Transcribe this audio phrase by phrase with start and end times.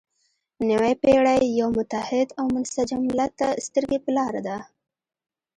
[0.69, 4.57] نوې پېړۍ یو متحد او منسجم ملت ته سترګې په لاره ده.